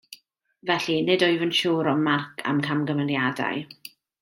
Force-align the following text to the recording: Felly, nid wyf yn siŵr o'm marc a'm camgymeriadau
Felly, 0.69 0.95
nid 1.09 1.25
wyf 1.27 1.43
yn 1.47 1.53
siŵr 1.59 1.91
o'm 1.93 2.01
marc 2.09 2.43
a'm 2.53 2.63
camgymeriadau 2.71 3.63